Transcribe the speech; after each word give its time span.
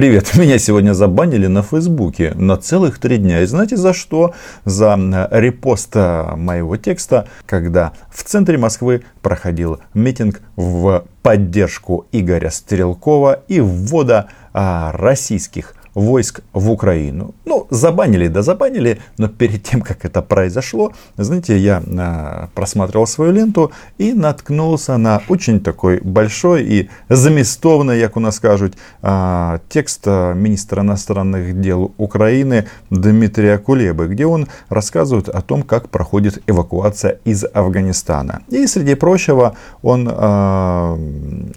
Привет, 0.00 0.34
меня 0.38 0.58
сегодня 0.58 0.94
забанили 0.94 1.46
на 1.46 1.62
Фейсбуке 1.62 2.32
на 2.34 2.56
целых 2.56 2.98
три 2.98 3.18
дня. 3.18 3.42
И 3.42 3.44
знаете 3.44 3.76
за 3.76 3.92
что? 3.92 4.32
За 4.64 4.96
репост 5.30 5.94
моего 5.94 6.78
текста, 6.78 7.28
когда 7.44 7.92
в 8.10 8.24
центре 8.24 8.56
Москвы 8.56 9.02
проходил 9.20 9.78
митинг 9.92 10.40
в 10.56 11.04
поддержку 11.20 12.06
Игоря 12.12 12.48
Стрелкова 12.48 13.42
и 13.46 13.60
ввода 13.60 14.28
а, 14.54 14.90
российских 14.92 15.74
войск 15.94 16.40
в 16.52 16.70
Украину. 16.70 17.34
Ну, 17.44 17.66
забанили, 17.70 18.28
да 18.28 18.42
забанили, 18.42 18.98
но 19.18 19.28
перед 19.28 19.62
тем, 19.62 19.82
как 19.82 20.04
это 20.04 20.22
произошло, 20.22 20.92
знаете, 21.16 21.58
я 21.58 21.82
э, 21.86 22.46
просматривал 22.54 23.06
свою 23.06 23.32
ленту 23.32 23.72
и 23.98 24.12
наткнулся 24.12 24.96
на 24.96 25.22
очень 25.28 25.60
такой 25.60 26.00
большой 26.00 26.64
и 26.64 26.90
заместовный, 27.08 27.98
як 27.98 28.16
у 28.16 28.20
нас 28.20 28.36
скажут, 28.36 28.74
э, 29.02 29.58
текст 29.68 30.06
министра 30.06 30.82
иностранных 30.82 31.60
дел 31.60 31.92
Украины 31.98 32.66
Дмитрия 32.90 33.58
Кулебы, 33.58 34.08
где 34.08 34.26
он 34.26 34.46
рассказывает 34.68 35.28
о 35.28 35.40
том, 35.42 35.62
как 35.62 35.88
проходит 35.88 36.42
эвакуация 36.46 37.18
из 37.24 37.44
Афганистана. 37.52 38.42
И, 38.48 38.66
среди 38.66 38.94
прочего, 38.94 39.56
он 39.82 40.08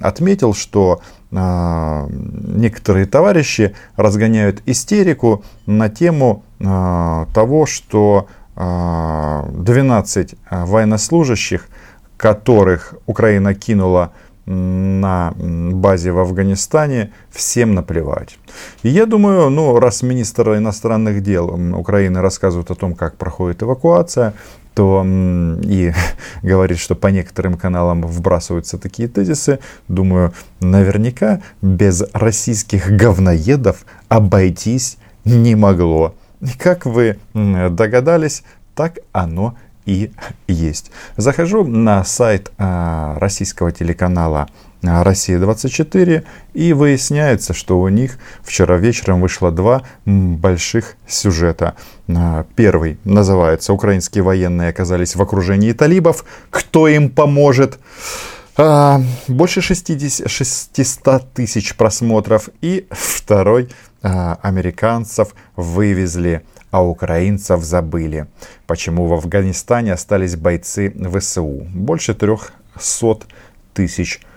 отметил, 0.02 0.54
что 0.54 0.94
а, 0.94 1.00
некоторые 1.34 3.06
товарищи 3.06 3.76
разгоняют 3.96 4.62
истерику 4.66 5.44
на 5.66 5.90
тему 5.90 6.44
а, 6.64 7.28
того, 7.34 7.66
что 7.66 8.28
12 8.56 10.36
а, 10.50 10.66
военнослужащих, 10.68 11.68
которых 12.18 12.94
Украина 13.08 13.56
кинула 13.56 14.12
на 14.46 15.34
базе 15.38 16.12
в 16.12 16.20
Афганистане, 16.20 17.12
всем 17.32 17.74
наплевать. 17.74 18.38
И 18.84 18.90
я 18.90 19.06
думаю, 19.06 19.50
ну, 19.50 19.80
раз 19.80 20.04
министр 20.04 20.58
иностранных 20.58 21.24
дел 21.24 21.48
Украины 21.76 22.22
рассказывает 22.22 22.70
о 22.70 22.76
том, 22.76 22.94
как 22.94 23.18
проходит 23.18 23.64
эвакуация, 23.64 24.34
то 24.74 25.06
и 25.06 25.94
говорит, 26.44 26.80
что 26.80 26.96
по 26.96 27.08
некоторым 27.08 27.58
каналам 27.58 28.02
вбрасываются 28.04 28.78
такие 28.78 29.08
тезисы, 29.08 29.60
думаю, 29.88 30.34
наверняка 30.60 31.42
без 31.62 32.04
российских 32.14 32.92
говноедов 32.92 33.86
обойтись 34.10 34.98
не 35.26 35.56
могло. 35.56 36.16
И 36.42 36.58
как 36.58 36.86
вы 36.86 37.18
догадались, 37.34 38.44
так 38.76 39.00
оно 39.12 39.56
и 39.86 40.12
есть. 40.48 40.92
Захожу 41.18 41.64
на 41.66 42.04
сайт 42.04 42.52
а, 42.58 43.18
российского 43.20 43.72
телеканала 43.72 44.48
Россия-24, 44.84 46.24
и 46.54 46.74
выясняется, 46.74 47.54
что 47.54 47.80
у 47.80 47.88
них 47.88 48.18
вчера 48.44 48.78
вечером 48.78 49.22
вышло 49.22 49.52
два 49.52 49.84
больших 50.06 50.96
сюжета. 51.08 51.76
А, 52.08 52.46
первый 52.56 53.00
называется 53.06 53.74
«Украинские 53.74 54.24
военные 54.24 54.70
оказались 54.70 55.16
в 55.16 55.22
окружении 55.22 55.72
талибов. 55.72 56.26
Кто 56.50 56.88
им 56.88 57.10
поможет?» 57.10 57.80
а, 58.58 59.02
Больше 59.30 59.62
60, 59.62 60.30
600 60.30 61.34
тысяч 61.34 61.76
просмотров. 61.76 62.50
И 62.62 62.86
второй 62.92 63.70
а, 64.02 64.38
«Американцев 64.42 65.34
вывезли 65.56 66.44
а 66.72 66.84
украинцев 66.84 67.64
забыли. 67.64 68.26
Почему 68.66 69.06
в 69.06 69.14
Афганистане 69.14 69.94
остались 69.94 70.36
бойцы 70.36 70.92
ВСУ? 70.92 71.68
Больше 71.72 72.16
трех 72.16 72.52
сот 72.80 73.28
тысяч 73.76 74.16
просмотров. 74.16 74.33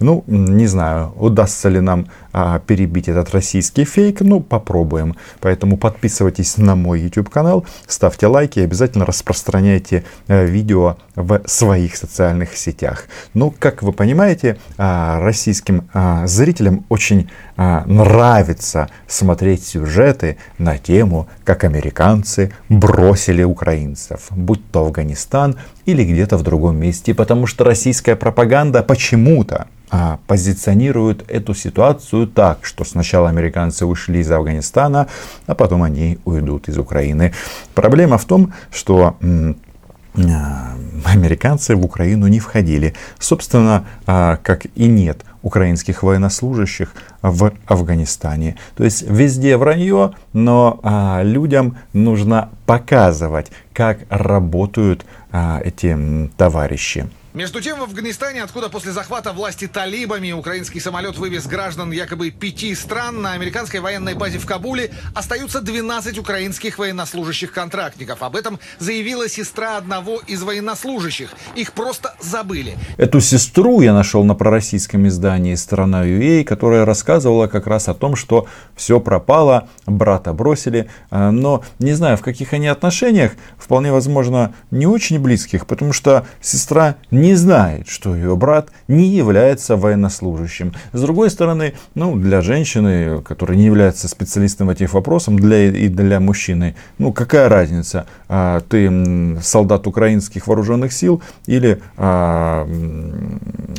Ну, 0.00 0.24
не 0.26 0.66
знаю, 0.66 1.12
удастся 1.16 1.70
ли 1.70 1.80
нам 1.80 2.06
а, 2.38 2.58
перебить 2.58 3.08
этот 3.08 3.30
российский 3.30 3.84
фейк, 3.84 4.20
ну, 4.20 4.40
попробуем. 4.40 5.16
Поэтому 5.40 5.78
подписывайтесь 5.78 6.58
на 6.58 6.76
мой 6.76 7.00
YouTube 7.00 7.30
канал, 7.30 7.64
ставьте 7.86 8.26
лайки 8.26 8.58
и 8.58 8.62
обязательно 8.62 9.06
распространяйте 9.06 10.04
а, 10.28 10.44
видео 10.44 10.98
в 11.14 11.40
своих 11.46 11.96
социальных 11.96 12.54
сетях. 12.58 13.04
Ну, 13.32 13.54
как 13.58 13.82
вы 13.82 13.92
понимаете, 13.92 14.58
а, 14.76 15.18
российским 15.20 15.88
а, 15.94 16.26
зрителям 16.26 16.84
очень 16.90 17.30
а, 17.56 17.84
нравится 17.86 18.90
смотреть 19.06 19.64
сюжеты 19.64 20.36
на 20.58 20.76
тему, 20.76 21.28
как 21.42 21.64
американцы 21.64 22.52
бросили 22.68 23.44
украинцев, 23.44 24.26
будь 24.30 24.60
то 24.70 24.80
Афганистан 24.84 25.56
или 25.86 26.04
где-то 26.04 26.36
в 26.36 26.42
другом 26.42 26.76
месте, 26.76 27.14
потому 27.14 27.46
что 27.46 27.64
российская 27.64 28.14
пропаганда 28.14 28.82
почему-то 28.82 29.68
а, 29.98 30.18
позиционирует 30.26 31.24
эту 31.30 31.54
ситуацию 31.54 32.26
так, 32.26 32.66
что 32.66 32.84
сначала 32.84 33.30
американцы 33.30 33.86
ушли 33.86 34.20
из 34.20 34.30
Афганистана, 34.30 35.06
а 35.46 35.54
потом 35.54 35.82
они 35.82 36.18
уйдут 36.26 36.68
из 36.68 36.76
Украины. 36.76 37.32
Проблема 37.74 38.18
в 38.18 38.26
том, 38.26 38.52
что 38.70 39.16
а, 39.22 40.76
американцы 41.06 41.74
в 41.74 41.82
Украину 41.82 42.26
не 42.26 42.40
входили. 42.40 42.92
Собственно, 43.18 43.86
а, 44.06 44.36
как 44.42 44.66
и 44.74 44.86
нет 44.86 45.24
украинских 45.40 46.02
военнослужащих 46.02 46.92
в 47.22 47.52
Афганистане. 47.64 48.56
То 48.76 48.84
есть 48.84 49.00
везде 49.00 49.56
вранье, 49.56 50.12
но 50.32 50.80
людям 51.22 51.78
нужно 51.92 52.50
показывать, 52.66 53.52
как 53.72 54.00
работают 54.10 55.06
эти 55.32 56.28
товарищи. 56.36 57.08
Между 57.36 57.60
тем, 57.60 57.80
в 57.80 57.82
Афганистане, 57.82 58.42
откуда 58.42 58.70
после 58.70 58.92
захвата 58.92 59.30
власти 59.30 59.66
талибами 59.68 60.32
украинский 60.32 60.80
самолет 60.80 61.18
вывез 61.18 61.46
граждан 61.46 61.92
якобы 61.92 62.30
пяти 62.30 62.74
стран, 62.74 63.20
на 63.20 63.32
американской 63.32 63.80
военной 63.80 64.14
базе 64.14 64.38
в 64.38 64.46
Кабуле 64.46 64.90
остаются 65.14 65.60
12 65.60 66.18
украинских 66.18 66.78
военнослужащих-контрактников. 66.78 68.22
Об 68.22 68.36
этом 68.36 68.58
заявила 68.78 69.28
сестра 69.28 69.76
одного 69.76 70.22
из 70.26 70.42
военнослужащих. 70.42 71.28
Их 71.54 71.74
просто 71.74 72.14
забыли. 72.20 72.78
Эту 72.96 73.20
сестру 73.20 73.82
я 73.82 73.92
нашел 73.92 74.24
на 74.24 74.34
пророссийском 74.34 75.06
издании 75.06 75.56
«Страна 75.56 76.06
UA», 76.06 76.42
которая 76.42 76.86
рассказывала 76.86 77.48
как 77.48 77.66
раз 77.66 77.88
о 77.88 77.92
том, 77.92 78.16
что 78.16 78.46
все 78.74 78.98
пропало, 78.98 79.68
брата 79.84 80.32
бросили. 80.32 80.88
А, 81.10 81.30
но 81.32 81.62
не 81.80 81.92
знаю, 81.92 82.16
в 82.16 82.22
каких 82.22 82.54
они 82.54 82.68
отношениях, 82.68 83.32
вполне 83.58 83.92
возможно, 83.92 84.54
не 84.70 84.86
очень 84.86 85.18
близких, 85.18 85.66
потому 85.66 85.92
что 85.92 86.26
сестра 86.40 86.96
не 87.10 87.25
не 87.26 87.34
знает, 87.34 87.88
что 87.88 88.14
ее 88.14 88.36
брат 88.36 88.70
не 88.88 89.08
является 89.08 89.76
военнослужащим. 89.76 90.72
С 90.92 91.00
другой 91.00 91.28
стороны, 91.30 91.74
ну, 91.94 92.16
для 92.16 92.40
женщины, 92.40 93.20
которая 93.22 93.56
не 93.56 93.64
является 93.64 94.08
специалистом 94.08 94.68
в 94.68 94.70
этих 94.70 94.94
вопросах, 94.94 95.34
для, 95.34 95.70
и 95.70 95.88
для 95.88 96.20
мужчины, 96.20 96.76
ну, 96.98 97.12
какая 97.12 97.48
разница, 97.48 98.06
а, 98.28 98.60
ты 98.60 99.40
солдат 99.42 99.86
украинских 99.86 100.46
вооруженных 100.46 100.92
сил 100.92 101.20
или 101.46 101.82
а, 101.96 102.68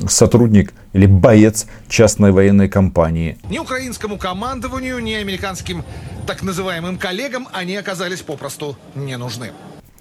сотрудник 0.07 0.73
или 0.93 1.05
боец 1.05 1.67
частной 1.87 2.31
военной 2.31 2.67
компании. 2.67 3.37
Ни 3.49 3.59
украинскому 3.59 4.17
командованию, 4.17 4.99
ни 4.99 5.13
американским 5.13 5.83
так 6.25 6.43
называемым 6.43 6.97
коллегам 6.97 7.47
они 7.53 7.77
оказались 7.77 8.21
попросту 8.21 8.75
не 8.95 9.17
нужны. 9.17 9.51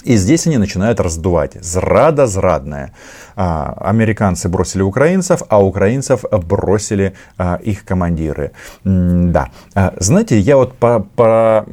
И 0.07 0.17
здесь 0.17 0.47
они 0.47 0.57
начинают 0.59 1.01
раздувать. 1.01 1.55
Зрада 1.61 2.29
зрадная. 2.29 2.93
А, 3.35 3.77
американцы 3.81 4.49
бросили 4.49 4.83
украинцев, 4.83 5.43
а 5.49 5.63
украинцев 5.63 6.25
бросили 6.31 7.13
а, 7.37 7.57
их 7.57 7.85
командиры. 7.85 8.53
Да. 8.85 9.49
А, 9.75 9.93
знаете, 9.99 10.39
я 10.39 10.57
вот 10.57 10.75
по, 10.75 11.01
по, 11.01 11.67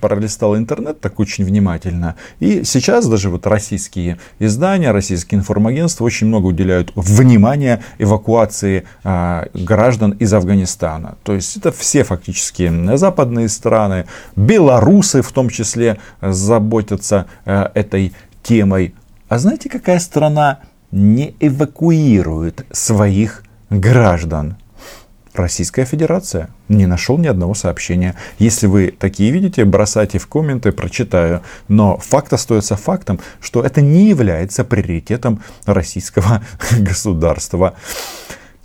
пролистал 0.00 0.56
интернет 0.56 1.00
так 1.00 1.20
очень 1.20 1.44
внимательно. 1.44 2.16
И 2.40 2.64
сейчас 2.64 3.06
даже 3.06 3.28
вот 3.28 3.46
российские 3.46 4.18
издания, 4.38 4.90
российские 4.90 5.40
информагентства 5.40 6.04
очень 6.04 6.26
много 6.26 6.46
уделяют 6.46 6.90
внимания 6.96 7.82
эвакуации 7.98 8.84
граждан 9.02 10.12
из 10.12 10.32
Афганистана. 10.32 11.16
То 11.22 11.34
есть 11.34 11.58
это 11.58 11.70
все 11.70 12.02
фактически 12.02 12.96
западные 12.96 13.50
страны, 13.50 14.06
белорусы 14.36 15.20
в 15.20 15.30
том 15.32 15.50
числе 15.50 15.98
заботятся 16.22 17.26
а, 17.44 17.73
этой 17.74 18.12
темой. 18.42 18.94
А 19.28 19.38
знаете, 19.38 19.68
какая 19.68 19.98
страна 19.98 20.60
не 20.90 21.34
эвакуирует 21.40 22.64
своих 22.72 23.42
граждан? 23.70 24.56
Российская 25.34 25.84
Федерация. 25.84 26.50
Не 26.68 26.86
нашел 26.86 27.18
ни 27.18 27.26
одного 27.26 27.54
сообщения. 27.54 28.14
Если 28.38 28.68
вы 28.68 28.94
такие 28.96 29.32
видите, 29.32 29.64
бросайте 29.64 30.18
в 30.18 30.28
комменты, 30.28 30.70
прочитаю. 30.70 31.42
Но 31.66 31.98
факт 31.98 32.32
остается 32.32 32.76
фактом, 32.76 33.18
что 33.40 33.62
это 33.64 33.80
не 33.80 34.08
является 34.08 34.64
приоритетом 34.64 35.42
российского 35.66 36.42
государства. 36.78 37.74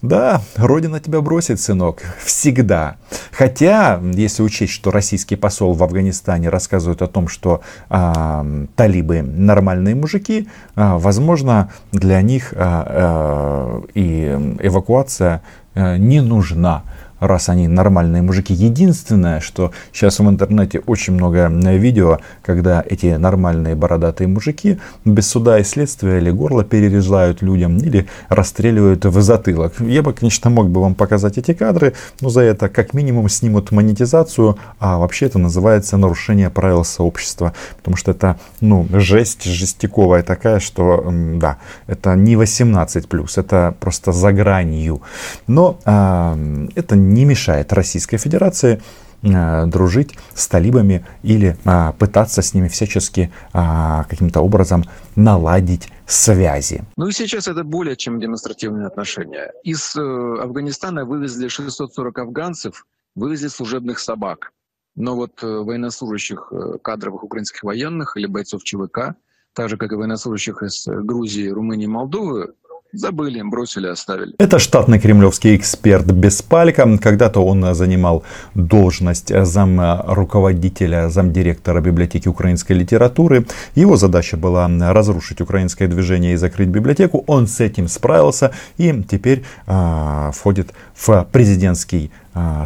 Да, 0.02 0.42
Родина 0.56 1.02
тебя 1.02 1.20
бросит, 1.20 1.60
сынок, 1.60 2.02
всегда. 2.24 2.96
Хотя, 3.32 4.00
если 4.14 4.44
учесть, 4.44 4.72
что 4.72 4.92
российский 4.92 5.36
посол 5.36 5.74
в 5.74 5.84
Афганистане 5.84 6.48
рассказывает 6.48 7.02
о 7.02 7.08
том, 7.08 7.28
что 7.28 7.62
а, 7.90 8.46
талибы 8.78 9.22
нормальные 9.22 9.96
мужики, 9.96 10.48
а, 10.76 10.98
возможно, 10.98 11.72
для 11.92 12.22
них 12.22 12.54
а, 12.56 12.86
а, 12.88 13.84
и 13.94 14.56
эвакуация 14.62 15.42
а, 15.76 15.98
не 15.98 16.22
нужна. 16.22 16.84
Раз 17.20 17.50
они 17.50 17.68
нормальные 17.68 18.22
мужики. 18.22 18.54
Единственное, 18.54 19.40
что 19.40 19.72
сейчас 19.92 20.20
в 20.20 20.30
интернете 20.30 20.80
очень 20.86 21.14
много 21.14 21.48
видео, 21.48 22.20
когда 22.44 22.84
эти 22.88 23.16
нормальные 23.16 23.76
бородатые 23.76 24.28
мужики 24.28 24.80
без 25.06 25.28
суда 25.28 25.60
и 25.60 25.64
следствия 25.64 26.18
или 26.18 26.32
горло 26.32 26.64
перерезают 26.64 27.42
людям, 27.42 27.78
или 27.78 28.08
расстреливают 28.30 29.06
в 29.06 29.22
затылок. 29.22 29.74
Я 29.80 30.04
бы, 30.04 30.14
конечно, 30.14 30.50
мог 30.50 30.70
бы 30.70 30.82
вам 30.82 30.96
показать 30.96 31.38
эти 31.38 31.54
кадры, 31.54 31.94
но 32.22 32.30
за 32.30 32.42
это 32.42 32.70
как 32.70 32.94
минимум 32.94 33.30
снимут 33.30 33.72
монетизацию, 33.72 34.58
а 34.80 34.98
вообще 34.98 35.26
это 35.26 35.40
называется 35.40 35.98
нарушение 35.98 36.50
правил 36.50 36.84
сообщества, 36.84 37.54
потому 37.78 37.98
что 37.98 38.12
это, 38.12 38.38
ну, 38.62 38.88
жесть 38.94 39.44
жестяковая 39.44 40.24
такая, 40.24 40.60
что, 40.60 41.04
да, 41.36 41.58
это 41.88 42.16
не 42.16 42.36
18+, 42.36 43.34
это 43.36 43.76
просто 43.80 44.12
за 44.12 44.32
гранью. 44.32 45.02
Но 45.48 45.80
э, 45.86 46.68
это 46.76 46.96
не 46.96 47.09
мешает 47.26 47.74
Российской 47.74 48.18
Федерации 48.18 48.82
э, 49.22 49.66
дружить 49.66 50.18
с 50.34 50.48
талибами 50.48 51.06
или 51.24 51.58
а, 51.66 51.94
пытаться 51.94 52.42
с 52.42 52.54
ними 52.54 52.68
всячески 52.68 53.32
а, 53.54 54.04
каким-то 54.06 54.42
образом 54.42 54.86
наладить 55.16 55.90
связи. 56.06 56.84
Ну 56.98 57.08
и 57.08 57.12
сейчас 57.12 57.48
это 57.48 57.64
более 57.64 57.96
чем 57.96 58.20
демонстративные 58.20 58.88
отношения. 58.88 59.52
Из 59.64 59.96
э, 59.96 60.02
Афганистана 60.02 61.06
вывезли 61.06 61.48
640 61.48 62.20
афганцев, 62.20 62.86
вывезли 63.16 63.48
служебных 63.48 64.00
собак. 64.00 64.52
Но 64.96 65.16
вот 65.16 65.44
э, 65.44 65.48
военнослужащих 65.48 66.52
кадровых 66.82 67.24
украинских 67.24 67.64
военных 67.64 68.18
или 68.18 68.28
бойцов 68.28 68.64
ЧВК, 68.64 69.16
так 69.54 69.70
же 69.70 69.78
как 69.78 69.92
и 69.92 69.96
военнослужащих 69.96 70.64
из 70.64 70.86
Грузии, 70.88 71.50
Румынии 71.50 71.88
Молдовы, 71.88 72.54
Забыли, 72.92 73.42
бросили, 73.44 73.88
оставили. 73.88 74.34
Это 74.40 74.58
штатный 74.58 75.00
кремлевский 75.00 75.56
эксперт 75.56 76.08
Беспалько. 76.08 76.98
Когда-то 76.98 77.46
он 77.46 77.76
занимал 77.76 78.24
должность 78.56 79.32
зам 79.46 80.02
руководителя, 80.08 81.10
замдиректора 81.10 81.82
библиотеки 81.82 82.28
украинской 82.28 82.74
литературы. 82.74 83.46
Его 83.76 83.96
задача 83.96 84.38
была 84.38 84.68
разрушить 84.92 85.40
украинское 85.40 85.88
движение 85.88 86.34
и 86.34 86.38
закрыть 86.38 86.70
библиотеку. 86.70 87.24
Он 87.28 87.46
с 87.46 87.60
этим 87.60 87.88
справился 87.88 88.54
и 88.78 89.04
теперь 89.08 89.44
э, 89.68 90.32
входит 90.34 90.74
в 90.96 91.28
президентский 91.32 92.10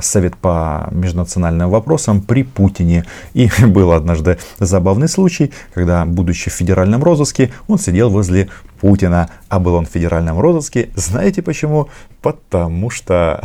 Совет 0.01 0.35
по 0.37 0.87
межнациональным 0.91 1.69
вопросам 1.69 2.21
при 2.21 2.43
Путине. 2.43 3.05
И 3.33 3.49
был 3.65 3.91
однажды 3.91 4.37
забавный 4.59 5.07
случай, 5.07 5.51
когда, 5.73 6.05
будучи 6.05 6.49
в 6.49 6.53
федеральном 6.53 7.03
розыске, 7.03 7.51
он 7.67 7.79
сидел 7.79 8.09
возле 8.09 8.49
Путина. 8.79 9.29
А 9.49 9.59
был 9.59 9.75
он 9.75 9.85
в 9.85 9.89
федеральном 9.89 10.39
розыске. 10.39 10.89
Знаете 10.95 11.41
почему? 11.41 11.89
Потому 12.21 12.89
что 12.89 13.43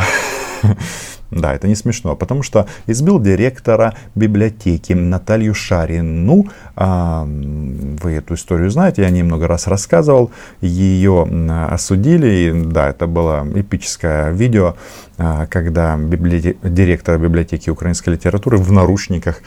Да, 1.31 1.55
это 1.55 1.69
не 1.69 1.75
смешно, 1.75 2.17
потому 2.17 2.43
что 2.43 2.67
избил 2.87 3.21
директора 3.21 3.95
библиотеки 4.15 4.95
Наталью 4.95 5.55
Шарину. 5.55 6.47
А, 6.75 7.25
вы 7.27 8.13
эту 8.13 8.35
историю 8.35 8.71
знаете, 8.71 9.03
я 9.03 9.11
немного 9.11 9.47
раз 9.47 9.67
рассказывал. 9.67 10.31
Ее 10.63 11.29
осудили, 11.71 12.29
и 12.29 12.65
да, 12.73 12.89
это 12.89 13.07
было 13.07 13.47
эпическое 13.55 14.31
видео, 14.31 14.77
а, 15.19 15.47
когда 15.47 15.97
библиотек, 15.97 16.57
директор 16.63 17.19
библиотеки 17.19 17.69
украинской 17.69 18.11
литературы 18.11 18.57
в 18.57 18.73
наручниках 18.73 19.43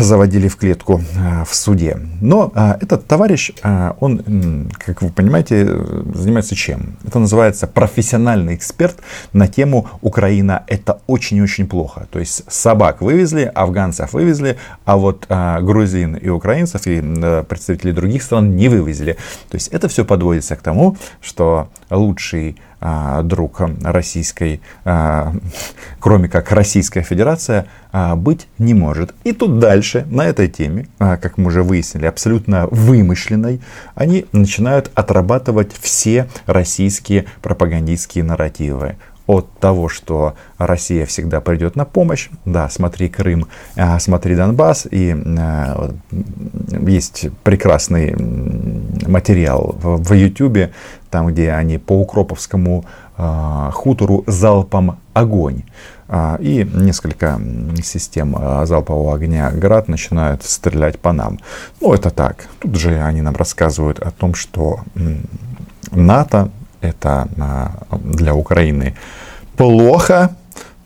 заводили 0.00 0.48
в 0.48 0.56
клетку 0.56 1.02
в 1.46 1.54
суде. 1.54 1.98
Но 2.20 2.52
этот 2.80 3.06
товарищ, 3.06 3.52
он, 4.00 4.70
как 4.78 5.02
вы 5.02 5.10
понимаете, 5.10 5.66
занимается 6.14 6.54
чем? 6.54 6.96
Это 7.04 7.18
называется 7.18 7.66
профессиональный 7.66 8.54
эксперт 8.54 8.96
на 9.32 9.48
тему 9.48 9.88
«Украина– 10.00 10.64
это 10.66 11.00
очень-очень 11.06 11.66
плохо». 11.66 12.06
То 12.10 12.18
есть 12.18 12.44
собак 12.48 13.00
вывезли, 13.00 13.50
афганцев 13.54 14.12
вывезли, 14.12 14.58
а 14.84 14.96
вот 14.96 15.26
грузин 15.28 16.14
и 16.14 16.28
украинцев 16.28 16.86
и 16.86 17.00
представителей 17.48 17.92
других 17.92 18.22
стран 18.22 18.54
не 18.56 18.68
вывезли. 18.68 19.16
То 19.50 19.56
есть 19.56 19.68
это 19.68 19.88
все 19.88 20.04
подводится 20.04 20.56
к 20.56 20.62
тому, 20.62 20.96
что 21.20 21.68
лучший 21.90 22.56
а, 22.60 22.67
друг 22.80 23.60
российской, 23.82 24.60
а, 24.84 25.32
кроме 25.98 26.28
как 26.28 26.52
Российская 26.52 27.02
Федерация, 27.02 27.66
а, 27.90 28.14
быть 28.14 28.46
не 28.58 28.72
может. 28.72 29.14
И 29.24 29.32
тут 29.32 29.58
дальше 29.58 30.06
на 30.10 30.26
этой 30.26 30.48
теме, 30.48 30.86
как 30.98 31.38
мы 31.38 31.48
уже 31.48 31.62
выяснили, 31.62 32.06
абсолютно 32.06 32.68
вымышленной, 32.68 33.60
они 33.94 34.26
начинают 34.32 34.92
отрабатывать 34.94 35.72
все 35.72 36.28
российские 36.46 37.24
пропагандистские 37.42 38.22
нарративы 38.22 38.96
от 39.26 39.50
того, 39.58 39.90
что 39.90 40.36
Россия 40.56 41.04
всегда 41.04 41.42
придет 41.42 41.76
на 41.76 41.84
помощь. 41.84 42.30
Да, 42.46 42.70
смотри 42.70 43.10
Крым, 43.10 43.46
смотри 43.98 44.34
Донбасс. 44.34 44.88
И 44.90 45.14
есть 46.80 47.26
прекрасный 47.44 48.16
материал 49.06 49.76
в 49.82 50.14
YouTube 50.14 50.70
там, 51.10 51.28
где 51.28 51.52
они 51.52 51.78
по 51.78 51.92
Укроповскому 52.00 52.84
э, 53.16 53.70
хутору 53.72 54.24
залпом 54.26 54.98
огонь. 55.14 55.62
Э, 56.08 56.36
и 56.40 56.68
несколько 56.74 57.40
систем 57.82 58.36
э, 58.38 58.66
залпового 58.66 59.14
огня 59.14 59.50
«Град» 59.50 59.88
начинают 59.88 60.44
стрелять 60.44 60.98
по 60.98 61.12
нам. 61.12 61.38
Ну, 61.80 61.92
это 61.92 62.10
так. 62.10 62.48
Тут 62.58 62.76
же 62.76 63.00
они 63.02 63.22
нам 63.22 63.36
рассказывают 63.36 63.98
о 63.98 64.10
том, 64.10 64.34
что 64.34 64.80
НАТО 65.90 66.50
это 66.80 67.28
для 67.90 68.34
Украины 68.34 68.94
плохо, 69.56 70.30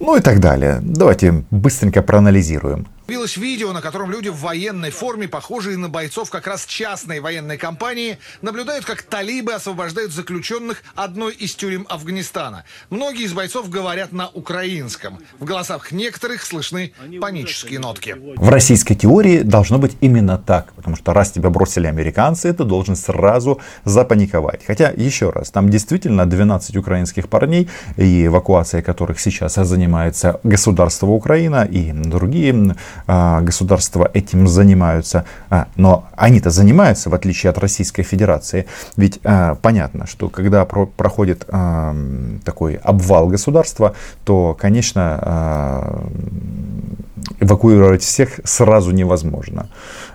ну 0.00 0.16
и 0.16 0.20
так 0.20 0.40
далее. 0.40 0.78
Давайте 0.82 1.44
быстренько 1.50 2.02
проанализируем. 2.02 2.86
Появилось 3.06 3.36
видео, 3.36 3.72
на 3.72 3.80
котором 3.80 4.10
люди 4.10 4.28
в 4.28 4.36
военной 4.36 4.90
форме, 4.90 5.26
похожие 5.26 5.76
на 5.76 5.88
бойцов 5.88 6.30
как 6.30 6.46
раз 6.46 6.64
частной 6.66 7.20
военной 7.20 7.58
компании, 7.58 8.18
наблюдают, 8.42 8.84
как 8.84 9.02
талибы 9.02 9.52
освобождают 9.52 10.12
заключенных 10.12 10.82
одной 10.94 11.34
из 11.34 11.54
тюрем 11.54 11.84
Афганистана. 11.88 12.64
Многие 12.90 13.24
из 13.24 13.32
бойцов 13.32 13.68
говорят 13.68 14.12
на 14.12 14.28
украинском. 14.28 15.18
В 15.40 15.44
голосах 15.44 15.90
некоторых 15.90 16.42
слышны 16.44 16.92
панические 17.20 17.80
нотки. 17.80 18.16
В 18.36 18.48
российской 18.48 18.94
теории 18.94 19.42
должно 19.42 19.78
быть 19.78 19.96
именно 20.00 20.38
так, 20.38 20.72
потому 20.74 20.94
что 20.96 21.12
раз 21.12 21.32
тебя 21.32 21.50
бросили 21.50 21.88
американцы, 21.88 22.52
ты 22.52 22.64
должен 22.64 22.94
сразу 22.94 23.60
запаниковать. 23.84 24.64
Хотя, 24.64 24.90
еще 24.90 25.30
раз, 25.30 25.50
там 25.50 25.68
действительно 25.70 26.24
12 26.24 26.76
украинских 26.76 27.28
парней, 27.28 27.68
и 27.96 28.26
эвакуацией 28.26 28.82
которых 28.82 29.18
сейчас 29.18 29.54
занимается 29.54 30.40
государство 30.44 31.06
Украина 31.06 31.64
и 31.64 31.92
другие 31.92 32.52
государства 33.06 34.10
этим 34.14 34.48
занимаются, 34.48 35.24
а, 35.50 35.68
но 35.76 36.08
они-то 36.16 36.50
занимаются, 36.50 37.10
в 37.10 37.14
отличие 37.14 37.50
от 37.50 37.58
Российской 37.58 38.02
Федерации. 38.02 38.66
Ведь 38.96 39.20
а, 39.24 39.56
понятно, 39.56 40.06
что 40.06 40.28
когда 40.28 40.64
проходит 40.64 41.46
такой 42.44 42.74
обвал 42.74 43.28
государства, 43.28 43.94
то, 44.24 44.56
конечно, 44.58 46.02
эвакуировать 47.40 48.02
всех 48.02 48.40
сразу 48.44 48.90
невозможно. 48.90 49.68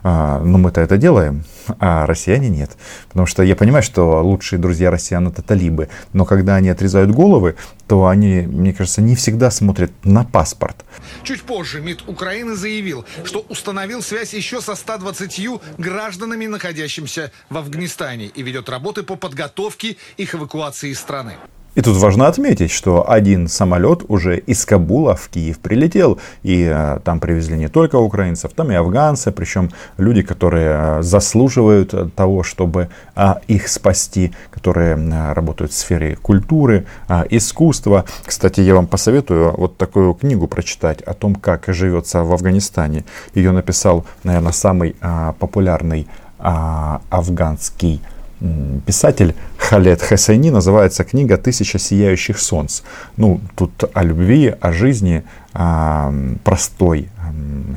Но 0.04 0.58
мы-то 0.58 0.82
это 0.82 0.98
делаем, 0.98 1.44
а 1.80 2.06
россияне 2.06 2.50
нет. 2.50 2.78
Потому 3.10 3.26
что 3.26 3.44
я 3.44 3.56
понимаю, 3.56 3.84
что 3.84 4.22
лучшие 4.24 4.60
друзья 4.60 4.92
россиян 4.92 5.28
это 5.28 5.42
талибы, 5.42 5.90
но 6.14 6.26
когда 6.26 6.56
они 6.56 6.70
отрезают 6.70 7.12
головы, 7.12 7.56
то 7.88 8.08
они, 8.08 8.42
мне 8.42 8.74
кажется, 8.74 9.02
не 9.02 9.16
всегда 9.16 9.52
смотрят 9.52 9.92
на 10.04 10.24
паспорт. 10.24 10.86
Чуть 11.24 11.44
позже 11.44 11.82
МИД 11.82 12.08
Украины 12.08 12.56
заявил, 12.56 13.06
что 13.24 13.46
установил 13.50 14.02
связь 14.02 14.34
еще 14.34 14.62
со 14.62 14.76
120 14.76 15.50
гражданами, 15.78 16.48
находящимися 16.48 17.32
в 17.50 17.58
Афганистане, 17.58 18.26
и 18.28 18.44
ведет 18.44 18.70
работы 18.70 19.04
по 19.04 19.16
подготовке 19.16 19.98
их 20.18 20.36
эвакуации 20.36 20.90
из 20.90 21.00
страны. 21.00 21.34
И 21.78 21.82
тут 21.82 21.96
важно 21.98 22.26
отметить, 22.28 22.72
что 22.72 23.08
один 23.08 23.48
самолет 23.48 24.04
уже 24.08 24.40
из 24.40 24.66
Кабула 24.66 25.16
в 25.16 25.30
Киев 25.30 25.60
прилетел. 25.60 26.18
И 26.42 26.64
э, 26.64 27.00
там 27.04 27.20
привезли 27.20 27.56
не 27.56 27.68
только 27.68 27.98
украинцев, 27.98 28.52
там 28.56 28.72
и 28.72 28.74
афганцы. 28.74 29.32
Причем 29.32 29.70
люди, 29.98 30.24
которые 30.24 30.70
э, 30.70 31.02
заслуживают 31.04 32.16
того, 32.16 32.42
чтобы 32.42 32.90
э, 33.16 33.36
их 33.48 33.68
спасти, 33.68 34.34
которые 34.50 34.98
э, 34.98 35.34
работают 35.34 35.72
в 35.72 35.76
сфере 35.76 36.16
культуры, 36.16 36.88
э, 37.10 37.26
искусства. 37.30 38.06
Кстати, 38.26 38.62
я 38.62 38.74
вам 38.74 38.88
посоветую 38.88 39.54
вот 39.56 39.78
такую 39.78 40.16
книгу 40.16 40.48
прочитать 40.48 41.04
о 41.04 41.14
том, 41.14 41.36
как 41.36 41.66
живется 41.68 42.24
в 42.24 42.34
Афганистане. 42.34 43.06
Ее 43.36 43.52
написал, 43.52 44.04
наверное, 44.24 44.52
самый 44.52 44.96
э, 45.00 45.34
популярный 45.38 46.08
э, 46.40 46.98
афганский 47.12 48.02
писатель 48.86 49.36
Халет 49.58 50.02
Хасайни, 50.02 50.50
называется 50.50 51.04
книга 51.04 51.38
«Тысяча 51.38 51.80
сияющих 51.80 52.40
солнц». 52.40 52.82
Ну, 53.18 53.42
тут 53.56 53.84
о 53.94 54.04
любви, 54.04 54.54
о 54.60 54.72
жизни 54.72 55.24
простой 56.44 57.10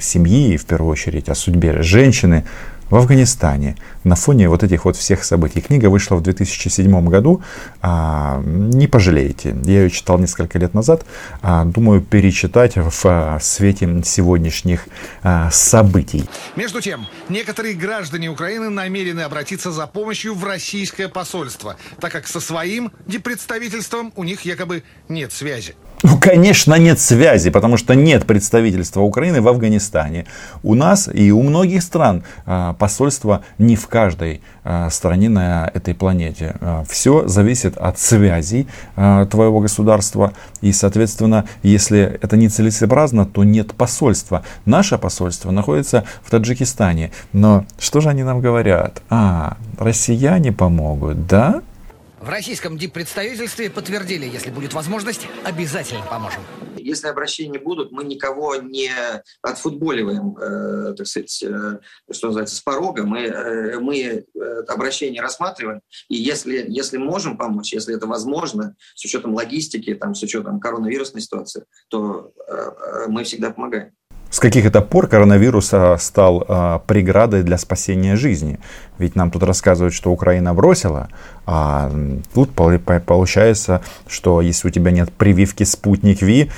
семьи, 0.00 0.56
в 0.56 0.64
первую 0.66 0.92
очередь, 0.92 1.28
о 1.28 1.34
судьбе 1.34 1.82
женщины. 1.82 2.44
В 2.90 2.96
Афганистане 2.96 3.76
на 4.04 4.16
фоне 4.16 4.48
вот 4.48 4.62
этих 4.62 4.84
вот 4.84 4.96
всех 4.96 5.24
событий. 5.24 5.60
Книга 5.60 5.88
вышла 5.88 6.16
в 6.16 6.22
2007 6.22 7.08
году. 7.08 7.42
А, 7.80 8.40
не 8.44 8.86
пожалеете. 8.86 9.56
Я 9.64 9.82
ее 9.82 9.90
читал 9.90 10.18
несколько 10.18 10.58
лет 10.58 10.74
назад. 10.74 11.06
А, 11.42 11.64
думаю, 11.64 12.00
перечитать 12.00 12.76
в 12.76 13.00
а, 13.04 13.38
свете 13.40 14.02
сегодняшних 14.04 14.86
а, 15.22 15.50
событий. 15.50 16.24
Между 16.56 16.80
тем, 16.80 17.06
некоторые 17.28 17.74
граждане 17.74 18.28
Украины 18.28 18.70
намерены 18.70 19.20
обратиться 19.20 19.70
за 19.70 19.86
помощью 19.86 20.34
в 20.34 20.44
российское 20.44 21.08
посольство, 21.08 21.76
так 22.00 22.12
как 22.12 22.26
со 22.26 22.40
своим 22.40 22.92
депредставительством 23.06 24.12
у 24.16 24.24
них 24.24 24.42
якобы 24.42 24.82
нет 25.08 25.32
связи. 25.32 25.74
Ну, 26.02 26.16
конечно, 26.18 26.74
нет 26.76 26.98
связи, 26.98 27.50
потому 27.50 27.76
что 27.76 27.94
нет 27.94 28.24
представительства 28.24 29.02
Украины 29.02 29.42
в 29.42 29.48
Афганистане. 29.48 30.24
У 30.62 30.74
нас 30.74 31.10
и 31.12 31.30
у 31.30 31.42
многих 31.42 31.82
стран 31.82 32.22
а, 32.46 32.72
посольства 32.72 33.42
не 33.58 33.76
в 33.76 33.86
каждой 33.86 34.40
а, 34.64 34.88
стране 34.88 35.28
на 35.28 35.70
этой 35.74 35.94
планете. 35.94 36.56
А, 36.60 36.84
Все 36.88 37.28
зависит 37.28 37.76
от 37.76 37.98
связей 37.98 38.66
твоего 38.96 39.60
государства. 39.60 40.32
И, 40.62 40.72
соответственно, 40.72 41.44
если 41.62 42.18
это 42.22 42.36
не 42.36 42.48
целесообразно, 42.48 43.26
то 43.26 43.44
нет 43.44 43.74
посольства. 43.74 44.42
Наше 44.64 44.96
посольство 44.96 45.50
находится 45.50 46.04
в 46.22 46.30
Таджикистане. 46.30 47.10
Но 47.32 47.66
что 47.78 48.00
же 48.00 48.08
они 48.08 48.22
нам 48.22 48.40
говорят? 48.40 49.02
А, 49.10 49.56
россияне 49.78 50.52
помогут, 50.52 51.26
да? 51.26 51.62
В 52.20 52.28
российском 52.28 52.76
диппредставительстве 52.76 53.70
подтвердили, 53.70 54.26
если 54.26 54.50
будет 54.50 54.74
возможность, 54.74 55.26
обязательно 55.42 56.02
поможем. 56.02 56.42
Если 56.76 57.08
обращения 57.08 57.58
будут, 57.58 57.92
мы 57.92 58.04
никого 58.04 58.56
не 58.56 58.90
отфутболиваем, 59.40 60.36
э, 60.36 60.94
так 60.96 61.06
сказать, 61.06 61.42
э, 61.42 61.78
что 62.10 62.26
называется, 62.26 62.56
с 62.56 62.60
порога. 62.60 63.04
Мы, 63.04 63.20
э, 63.20 63.78
мы 63.80 64.00
э, 64.02 64.24
обращения 64.68 65.22
рассматриваем, 65.22 65.80
и 66.10 66.16
если, 66.16 66.66
если 66.68 66.98
можем 66.98 67.38
помочь, 67.38 67.72
если 67.72 67.96
это 67.96 68.06
возможно, 68.06 68.76
с 68.94 69.02
учетом 69.02 69.34
логистики, 69.34 69.94
там, 69.94 70.14
с 70.14 70.22
учетом 70.22 70.60
коронавирусной 70.60 71.22
ситуации, 71.22 71.64
то 71.88 72.32
э, 72.46 72.52
э 72.52 73.06
мы 73.08 73.24
всегда 73.24 73.50
помогаем. 73.50 73.92
С 74.30 74.38
каких 74.38 74.64
это 74.64 74.80
пор 74.80 75.08
коронавирус 75.08 75.70
а, 75.72 75.98
стал 75.98 76.44
а, 76.46 76.78
преградой 76.86 77.42
для 77.42 77.58
спасения 77.58 78.14
жизни? 78.14 78.60
Ведь 78.98 79.16
нам 79.16 79.32
тут 79.32 79.42
рассказывают, 79.42 79.92
что 79.92 80.12
Украина 80.12 80.54
бросила, 80.54 81.08
а 81.46 81.90
тут 82.32 82.52
получается, 82.54 83.82
что 84.06 84.40
если 84.40 84.68
у 84.68 84.70
тебя 84.70 84.92
нет 84.92 85.12
прививки 85.12 85.64
спутник 85.64 86.22
Ви, 86.22 86.48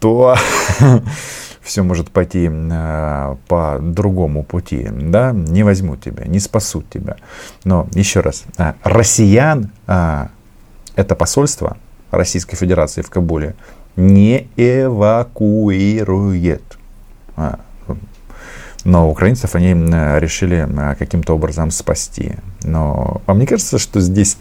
то 0.00 0.36
все 1.62 1.82
может 1.84 2.10
пойти 2.10 2.50
а, 2.50 3.36
по 3.46 3.78
другому 3.80 4.42
пути, 4.42 4.88
да, 4.90 5.30
не 5.30 5.62
возьмут 5.62 6.02
тебя, 6.02 6.24
не 6.24 6.40
спасут 6.40 6.90
тебя. 6.90 7.18
Но 7.62 7.86
еще 7.94 8.18
раз, 8.18 8.42
россиян 8.82 9.70
это 9.86 11.14
посольство 11.14 11.76
Российской 12.10 12.56
Федерации 12.56 13.02
в 13.02 13.10
Кабуле 13.10 13.54
не 13.94 14.48
эвакуирует. 14.56 16.06
А, 17.36 17.58
но 18.86 19.10
украинцев 19.10 19.56
они 19.56 19.70
решили 20.20 20.68
каким-то 20.96 21.34
образом 21.34 21.72
спасти. 21.72 22.36
Но 22.62 23.20
вам 23.26 23.40
не 23.40 23.46
кажется, 23.46 23.80
что 23.80 24.00
здесь 24.00 24.36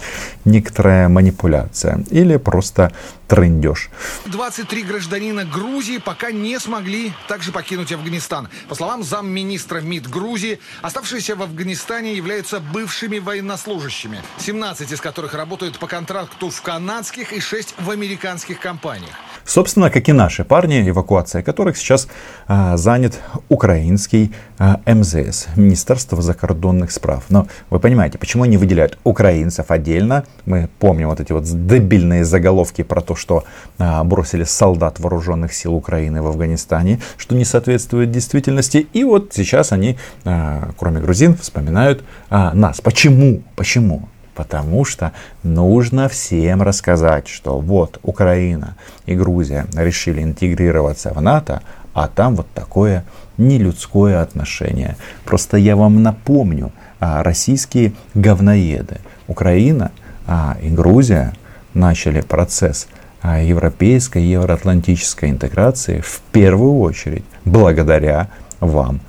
некоторая 0.45 1.09
манипуляция 1.09 2.03
или 2.11 2.37
просто 2.37 2.91
трындеж? 3.27 3.89
23 4.27 4.83
гражданина 4.83 5.45
Грузии 5.45 5.97
пока 5.97 6.31
не 6.31 6.59
смогли 6.59 7.11
также 7.27 7.51
покинуть 7.51 7.91
Афганистан. 7.91 8.47
По 8.69 8.75
словам 8.75 9.03
замминистра 9.03 9.81
МИД 9.81 10.09
Грузии, 10.09 10.59
оставшиеся 10.83 11.35
в 11.35 11.41
Афганистане 11.41 12.13
являются 12.13 12.59
бывшими 12.59 13.17
военнослужащими, 13.17 14.21
17 14.37 14.91
из 14.91 15.01
которых 15.01 15.33
работают 15.33 15.79
по 15.79 15.87
контракту 15.87 16.51
в 16.51 16.61
канадских 16.61 17.33
и 17.33 17.39
6 17.39 17.75
в 17.79 17.89
американских 17.89 18.59
компаниях. 18.59 19.15
Собственно, 19.45 19.91
как 19.91 20.09
и 20.09 20.11
наши 20.11 20.43
парни, 20.43 20.89
эвакуация 20.89 21.43
которых 21.43 21.77
сейчас 21.77 22.07
а, 22.47 22.77
занят 22.77 23.19
украинский 23.47 24.33
а, 24.57 24.81
МЗС, 24.87 25.47
Министерство 25.55 26.19
закордонных 26.19 26.91
справ. 26.91 27.25
Но 27.29 27.47
вы 27.69 27.79
понимаете, 27.79 28.17
почему 28.17 28.43
они 28.43 28.57
выделяют 28.57 28.97
украинцев 29.03 29.69
отдельно? 29.69 30.25
Мы 30.47 30.67
помним 30.79 31.09
вот 31.09 31.19
эти 31.19 31.31
вот 31.31 31.43
дебильные 31.43 32.25
заголовки 32.25 32.81
про 32.81 33.01
то, 33.01 33.15
что 33.15 33.43
а, 33.77 34.03
бросили 34.03 34.43
солдат 34.43 34.99
вооруженных 34.99 35.53
сил 35.53 35.75
Украины 35.75 36.23
в 36.23 36.27
Афганистане, 36.27 36.99
что 37.15 37.35
не 37.35 37.45
соответствует 37.45 38.09
действительности. 38.09 38.87
И 38.93 39.03
вот 39.03 39.33
сейчас 39.33 39.71
они, 39.71 39.97
а, 40.23 40.71
кроме 40.77 41.01
грузин, 41.01 41.37
вспоминают 41.37 42.03
а, 42.31 42.51
нас. 42.55 42.81
Почему? 42.81 43.43
Почему? 43.55 44.09
Потому 44.35 44.83
что 44.85 45.13
нужно 45.43 46.09
всем 46.09 46.61
рассказать, 46.61 47.27
что 47.27 47.59
вот 47.59 47.99
Украина 48.03 48.75
и 49.05 49.15
Грузия 49.15 49.65
решили 49.75 50.21
интегрироваться 50.21 51.13
в 51.13 51.21
НАТО, 51.21 51.61
а 51.93 52.09
там 52.09 52.35
вот 52.35 52.47
такое 52.53 53.05
нелюдское 53.37 54.21
отношение. 54.21 54.97
Просто 55.23 55.57
я 55.57 55.75
вам 55.77 56.03
напомню, 56.03 56.71
а, 56.99 57.23
российские 57.23 57.93
говноеды, 58.13 58.97
Украина 59.27 59.91
а, 60.27 60.57
и 60.61 60.69
Грузия 60.69 61.33
начали 61.73 62.21
процесс 62.21 62.87
а, 63.21 63.39
европейской, 63.39 64.21
евроатлантической 64.21 65.29
интеграции 65.29 66.01
в 66.01 66.21
первую 66.31 66.79
очередь 66.79 67.25
благодаря 67.45 68.29
вам. 68.59 68.99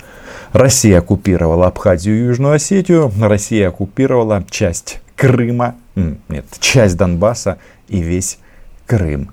Россия 0.53 0.99
оккупировала 0.99 1.67
Абхазию 1.67 2.15
и 2.15 2.25
Южную 2.27 2.55
Осетию, 2.55 3.11
Россия 3.19 3.67
оккупировала 3.67 4.43
часть 4.49 5.01
Крыма, 5.17 5.75
нет, 5.95 6.45
часть 6.59 6.95
Донбасса 6.95 7.57
и 7.89 7.99
весь 7.99 8.37
Крым. 8.85 9.31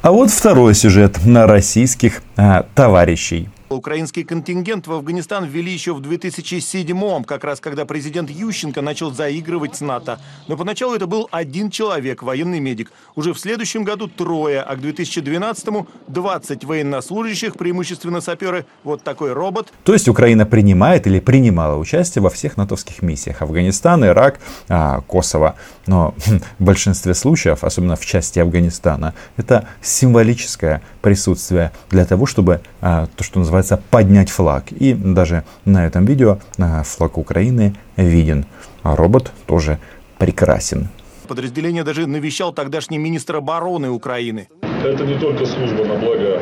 А 0.00 0.10
вот 0.10 0.30
второй 0.30 0.74
сюжет 0.74 1.24
на 1.24 1.46
российских 1.46 2.22
а, 2.36 2.66
товарищей 2.74 3.48
Украинский 3.74 4.24
контингент 4.24 4.86
в 4.86 4.92
Афганистан 4.92 5.44
ввели 5.44 5.72
еще 5.72 5.94
в 5.94 6.00
2007-м, 6.00 7.24
как 7.24 7.44
раз 7.44 7.60
когда 7.60 7.84
президент 7.84 8.30
Ющенко 8.30 8.82
начал 8.82 9.12
заигрывать 9.12 9.76
с 9.76 9.80
НАТО. 9.80 10.18
Но 10.48 10.56
поначалу 10.56 10.94
это 10.94 11.06
был 11.06 11.28
один 11.30 11.70
человек, 11.70 12.22
военный 12.22 12.60
медик. 12.60 12.92
Уже 13.14 13.32
в 13.32 13.38
следующем 13.38 13.84
году 13.84 14.08
трое, 14.08 14.60
а 14.60 14.74
к 14.76 14.80
2012-му 14.80 15.86
20 16.08 16.64
военнослужащих, 16.64 17.56
преимущественно 17.56 18.20
саперы. 18.20 18.66
Вот 18.84 19.02
такой 19.02 19.32
робот. 19.32 19.72
То 19.84 19.92
есть 19.92 20.08
Украина 20.08 20.46
принимает 20.46 21.06
или 21.06 21.20
принимала 21.20 21.76
участие 21.76 22.22
во 22.22 22.30
всех 22.30 22.56
натовских 22.56 23.02
миссиях. 23.02 23.42
Афганистан, 23.42 24.04
Ирак, 24.04 24.40
а, 24.68 25.00
Косово. 25.02 25.56
Но 25.86 26.14
в 26.58 26.64
большинстве 26.64 27.14
случаев, 27.14 27.64
особенно 27.64 27.96
в 27.96 28.04
части 28.04 28.38
Афганистана, 28.38 29.14
это 29.36 29.68
символическое 29.80 30.82
присутствие 31.00 31.72
для 31.90 32.04
того, 32.04 32.26
чтобы 32.26 32.60
а, 32.80 33.06
то, 33.14 33.24
что 33.24 33.38
называется 33.38 33.61
называется 33.62 33.80
«поднять 33.90 34.30
флаг». 34.30 34.72
И 34.72 34.92
даже 34.94 35.44
на 35.64 35.86
этом 35.86 36.04
видео 36.04 36.38
э, 36.58 36.82
флаг 36.84 37.18
Украины 37.18 37.74
виден. 37.96 38.44
А 38.82 38.96
робот 38.96 39.32
тоже 39.46 39.78
прекрасен. 40.18 40.88
Подразделение 41.28 41.84
даже 41.84 42.06
навещал 42.06 42.52
тогдашний 42.52 42.98
министр 42.98 43.36
обороны 43.36 43.90
Украины. 43.90 44.48
Это 44.84 45.04
не 45.06 45.18
только 45.18 45.46
служба 45.46 45.84
на 45.84 45.94
благо 45.94 46.40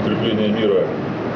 укрепления 0.00 0.48
мира 0.48 0.86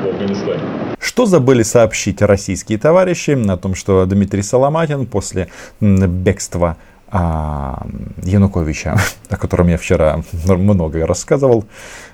в 0.02 0.06
Афганистане. 0.08 0.62
Что 0.98 1.26
забыли 1.26 1.62
сообщить 1.62 2.22
российские 2.22 2.78
товарищи 2.78 3.32
о 3.48 3.56
том, 3.56 3.74
что 3.74 4.06
Дмитрий 4.06 4.42
Соломатин 4.42 5.06
после 5.06 5.48
бегства 5.80 6.76
а, 7.10 7.86
Януковича, 8.22 8.96
о 9.28 9.36
котором 9.36 9.68
я 9.68 9.76
вчера 9.76 10.22
много 10.44 11.06
рассказывал, 11.06 11.64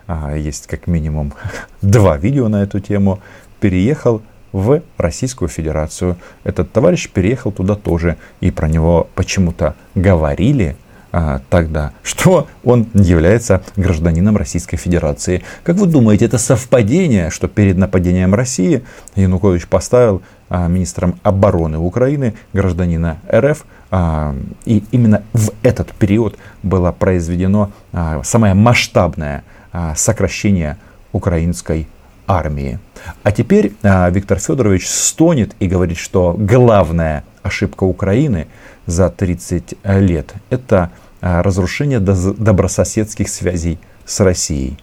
а, 0.06 0.34
есть 0.36 0.66
как 0.66 0.86
минимум 0.86 1.34
два 1.82 2.16
видео 2.16 2.48
на 2.48 2.62
эту 2.62 2.80
тему, 2.80 3.20
переехал 3.60 4.22
в 4.52 4.82
Российскую 4.96 5.48
Федерацию. 5.48 6.16
Этот 6.44 6.72
товарищ 6.72 7.10
переехал 7.10 7.52
туда 7.52 7.74
тоже, 7.74 8.16
и 8.40 8.50
про 8.50 8.68
него 8.68 9.08
почему-то 9.14 9.74
говорили 9.94 10.76
а, 11.18 11.40
тогда, 11.48 11.92
что 12.02 12.46
он 12.62 12.88
является 12.92 13.62
гражданином 13.76 14.36
Российской 14.36 14.76
Федерации. 14.76 15.42
Как 15.64 15.76
вы 15.76 15.86
думаете, 15.86 16.26
это 16.26 16.36
совпадение, 16.36 17.30
что 17.30 17.48
перед 17.48 17.78
нападением 17.78 18.34
России 18.34 18.84
Янукович 19.14 19.66
поставил 19.66 20.20
а, 20.50 20.68
министром 20.68 21.18
обороны 21.22 21.78
Украины 21.78 22.34
гражданина 22.52 23.16
РФ, 23.32 23.64
а, 23.90 24.36
и 24.66 24.84
именно 24.90 25.22
в 25.32 25.52
этот 25.62 25.90
период 25.92 26.36
было 26.62 26.92
произведено 26.92 27.70
а, 27.94 28.20
самое 28.22 28.52
масштабное 28.52 29.42
а, 29.72 29.94
сокращение 29.94 30.76
украинской 31.12 31.88
армии. 32.26 32.78
А 33.22 33.32
теперь 33.32 33.72
Виктор 33.82 34.38
Федорович 34.38 34.86
стонет 34.86 35.54
и 35.60 35.66
говорит, 35.66 35.96
что 35.96 36.34
главная 36.36 37.24
ошибка 37.42 37.84
Украины 37.84 38.48
за 38.84 39.08
30 39.08 39.76
лет– 39.84 40.34
это 40.50 40.90
разрушение 41.20 42.00
добрососедских 42.00 43.28
связей 43.28 43.78
с 44.04 44.20
Россией. 44.20 44.78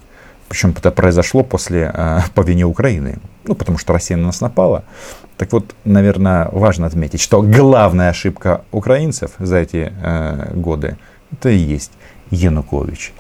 Причем 0.50 0.74
это 0.78 0.92
произошло 0.92 1.44
после, 1.44 1.94
по 2.36 2.42
вине 2.42 2.66
Украины. 2.66 3.20
ну, 3.46 3.56
потому 3.56 3.78
что 3.78 3.94
Россия 3.94 4.18
на 4.18 4.28
нас 4.28 4.42
напала. 4.42 4.84
Так 5.38 5.52
вот, 5.52 5.74
наверное, 5.84 6.48
важно 6.52 6.86
отметить, 6.86 7.22
что 7.22 7.42
главная 7.42 8.10
ошибка 8.10 8.64
украинцев 8.72 9.32
за 9.40 9.58
эти 9.58 9.92
э, 9.92 10.52
годы 10.54 10.98
это 11.32 11.50
и 11.50 11.58
есть 11.58 11.92
Янукович. 12.30 13.14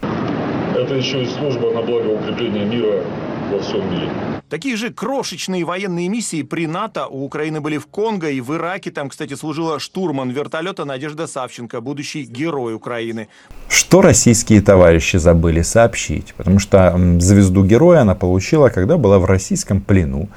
Это 0.00 0.94
еще 0.94 1.24
и 1.24 1.26
служба 1.26 1.72
на 1.72 1.82
благо 1.82 2.08
укрепления 2.08 2.64
мира 2.64 3.02
во 3.50 3.58
всем 3.58 3.90
мире. 3.90 4.10
Такие 4.48 4.76
же 4.76 4.90
крошечные 4.90 5.64
военные 5.64 6.08
миссии 6.08 6.42
при 6.42 6.66
НАТО 6.66 7.06
у 7.06 7.22
Украины 7.22 7.60
были 7.60 7.76
в 7.76 7.86
Конго 7.86 8.30
и 8.30 8.40
в 8.40 8.54
Ираке. 8.54 8.90
Там, 8.90 9.10
кстати, 9.10 9.34
служила 9.34 9.78
штурман 9.78 10.30
вертолета 10.30 10.86
Надежда 10.86 11.26
Савченко, 11.26 11.82
будущий 11.82 12.22
герой 12.22 12.74
Украины. 12.74 13.28
Что 13.68 14.00
российские 14.00 14.62
товарищи 14.62 15.18
забыли 15.18 15.60
сообщить? 15.60 16.32
Потому 16.34 16.60
что 16.60 16.98
звезду 17.18 17.62
героя 17.62 18.00
она 18.00 18.14
получила, 18.14 18.70
когда 18.70 18.96
была 18.96 19.18
в 19.18 19.26
российском 19.26 19.82
плену. 19.82 20.30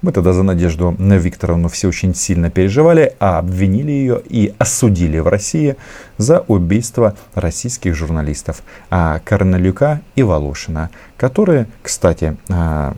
Мы 0.00 0.12
тогда 0.12 0.32
за 0.32 0.42
Надежду 0.42 0.96
Викторовну 0.98 1.68
все 1.68 1.88
очень 1.88 2.14
сильно 2.14 2.50
переживали, 2.50 3.14
а 3.20 3.38
обвинили 3.38 3.90
ее 3.90 4.22
и 4.26 4.54
осудили 4.58 5.18
в 5.18 5.28
России 5.28 5.76
за 6.16 6.40
убийство 6.48 7.16
российских 7.34 7.94
журналистов 7.94 8.62
а 8.90 9.20
Корнелюка 9.24 10.00
и 10.14 10.22
Волошина, 10.22 10.88
которые, 11.16 11.66
кстати, 11.82 12.36
а, 12.48 12.94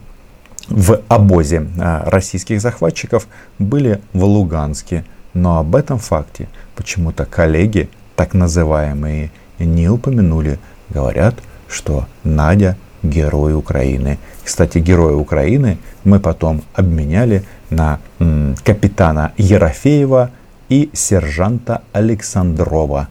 в 0.68 1.00
обозе 1.08 1.66
а, 1.78 2.08
российских 2.08 2.60
захватчиков 2.60 3.26
были 3.58 4.00
в 4.12 4.24
Луганске. 4.24 5.04
Но 5.34 5.58
об 5.58 5.76
этом 5.76 5.98
факте 5.98 6.48
почему-то 6.74 7.24
коллеги, 7.24 7.88
так 8.16 8.34
называемые, 8.34 9.30
не 9.58 9.88
упомянули. 9.88 10.58
Говорят, 10.88 11.36
что 11.68 12.06
Надя 12.24 12.76
герой 13.02 13.54
Украины. 13.54 14.18
Кстати, 14.44 14.78
героя 14.78 15.14
Украины 15.14 15.78
мы 16.04 16.18
потом 16.18 16.62
обменяли 16.74 17.44
на 17.70 18.00
м, 18.18 18.56
капитана 18.64 19.32
Ерофеева 19.36 20.30
и 20.68 20.90
сержанта 20.92 21.82
Александрова, 21.92 23.08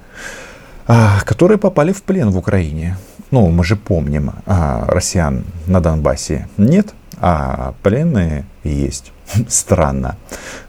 а, 0.87 1.21
которые 1.25 1.57
попали 1.57 1.93
в 1.93 2.03
плен 2.03 2.29
в 2.29 2.37
Украине. 2.37 2.97
Ну, 3.31 3.49
мы 3.49 3.63
же 3.63 3.75
помним, 3.75 4.31
а, 4.45 4.85
россиян 4.87 5.43
на 5.67 5.81
Донбассе 5.81 6.47
нет, 6.57 6.93
а 7.21 7.73
пленные 7.83 8.45
есть. 8.63 9.11
Странно. 9.47 10.17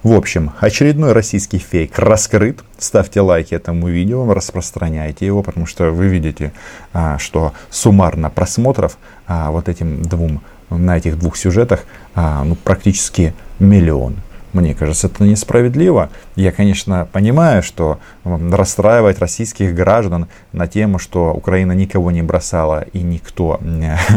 В 0.02 0.12
общем, 0.12 0.52
очередной 0.61 1.12
российский 1.12 1.59
фейк 1.59 1.99
раскрыт. 1.99 2.62
Ставьте 2.79 3.21
лайки 3.21 3.55
этому 3.55 3.88
видео, 3.88 4.33
распространяйте 4.33 5.26
его, 5.26 5.43
потому 5.43 5.67
что 5.67 5.90
вы 5.90 6.09
видите, 6.09 6.52
а, 6.93 7.19
что 7.19 7.52
суммарно 7.71 8.31
просмотров 8.31 8.99
а, 9.26 9.50
вот 9.50 9.69
этим 9.69 10.02
двум, 10.02 10.43
на 10.69 10.97
этих 10.97 11.19
двух 11.19 11.37
сюжетах 11.37 11.85
а, 12.14 12.45
ну, 12.45 12.55
практически 12.55 13.35
миллион. 13.59 14.17
Мне 14.52 14.75
кажется, 14.75 15.07
это 15.07 15.23
несправедливо. 15.25 16.11
Я, 16.35 16.50
конечно, 16.50 17.09
понимаю, 17.12 17.62
что 17.62 18.00
расстраивать 18.25 19.21
российских 19.21 19.75
граждан 19.75 20.26
на 20.52 20.66
тему, 20.66 20.99
что 20.99 21.33
Украина 21.33 21.73
никого 21.73 22.11
не 22.11 22.23
бросала 22.23 22.83
и 22.92 23.00
никто 23.00 23.61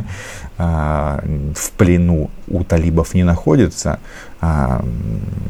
а, 0.58 1.24
в 1.56 1.72
плену 1.72 2.32
у 2.48 2.64
талибов 2.64 3.14
не 3.14 3.24
находится, 3.24 4.00
а, 4.42 4.84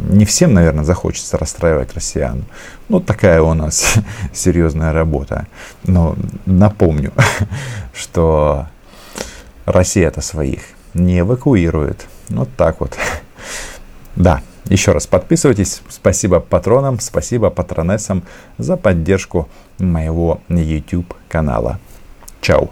не 0.09 0.25
всем, 0.25 0.53
наверное, 0.53 0.83
захочется 0.83 1.37
расстраивать 1.37 1.93
россиян. 1.93 2.43
Ну, 2.89 2.99
такая 2.99 3.41
у 3.41 3.53
нас 3.53 3.95
серьезная 4.33 4.91
работа. 4.91 5.47
Но 5.83 6.15
напомню, 6.45 7.13
что 7.93 8.67
Россия 9.65 10.09
это 10.09 10.21
своих 10.21 10.61
не 10.93 11.21
эвакуирует. 11.21 12.05
Вот 12.29 12.49
так 12.55 12.81
вот. 12.81 12.97
Да. 14.15 14.41
Еще 14.65 14.91
раз 14.91 15.07
подписывайтесь. 15.07 15.81
Спасибо 15.89 16.39
патронам, 16.39 16.99
спасибо 16.99 17.49
патронессам 17.49 18.23
за 18.57 18.77
поддержку 18.77 19.49
моего 19.79 20.41
YouTube 20.49 21.13
канала. 21.27 21.79
Чао. 22.41 22.69